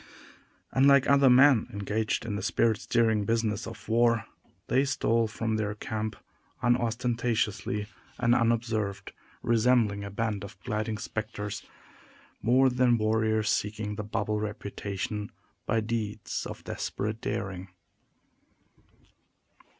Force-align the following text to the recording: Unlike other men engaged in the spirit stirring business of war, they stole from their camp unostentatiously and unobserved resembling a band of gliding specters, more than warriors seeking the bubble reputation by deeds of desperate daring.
Unlike 0.71 1.07
other 1.07 1.29
men 1.29 1.67
engaged 1.71 2.25
in 2.25 2.35
the 2.35 2.41
spirit 2.41 2.79
stirring 2.79 3.23
business 3.23 3.67
of 3.67 3.87
war, 3.87 4.25
they 4.65 4.83
stole 4.83 5.27
from 5.27 5.57
their 5.57 5.75
camp 5.75 6.15
unostentatiously 6.63 7.85
and 8.17 8.33
unobserved 8.33 9.11
resembling 9.43 10.03
a 10.03 10.09
band 10.09 10.43
of 10.43 10.59
gliding 10.63 10.97
specters, 10.97 11.61
more 12.41 12.67
than 12.67 12.97
warriors 12.97 13.51
seeking 13.51 13.93
the 13.93 14.03
bubble 14.03 14.39
reputation 14.39 15.31
by 15.67 15.81
deeds 15.81 16.47
of 16.47 16.63
desperate 16.63 17.21
daring. 17.21 17.67